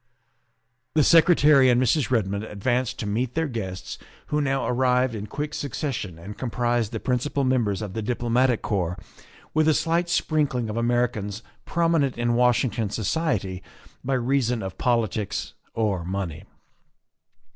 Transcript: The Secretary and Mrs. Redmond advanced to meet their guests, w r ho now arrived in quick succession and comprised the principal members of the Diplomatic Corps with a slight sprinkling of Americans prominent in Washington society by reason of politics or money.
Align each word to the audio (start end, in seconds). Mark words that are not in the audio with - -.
The 0.95 1.03
Secretary 1.03 1.69
and 1.69 1.79
Mrs. 1.79 2.09
Redmond 2.09 2.43
advanced 2.43 2.97
to 2.97 3.05
meet 3.05 3.35
their 3.35 3.47
guests, 3.47 3.97
w 3.97 4.03
r 4.03 4.09
ho 4.29 4.39
now 4.39 4.65
arrived 4.67 5.13
in 5.13 5.27
quick 5.27 5.53
succession 5.53 6.17
and 6.17 6.35
comprised 6.39 6.91
the 6.91 6.99
principal 6.99 7.43
members 7.43 7.83
of 7.83 7.93
the 7.93 8.01
Diplomatic 8.01 8.63
Corps 8.63 8.97
with 9.53 9.67
a 9.67 9.75
slight 9.75 10.09
sprinkling 10.09 10.71
of 10.71 10.75
Americans 10.75 11.43
prominent 11.65 12.17
in 12.17 12.33
Washington 12.33 12.89
society 12.89 13.61
by 14.03 14.15
reason 14.15 14.63
of 14.63 14.79
politics 14.79 15.53
or 15.75 16.03
money. 16.03 16.45